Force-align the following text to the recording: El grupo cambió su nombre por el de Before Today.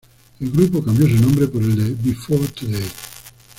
El 0.39 0.49
grupo 0.49 0.83
cambió 0.83 1.05
su 1.05 1.21
nombre 1.21 1.45
por 1.47 1.61
el 1.61 1.75
de 1.95 2.03
Before 2.09 2.47
Today. 2.59 2.89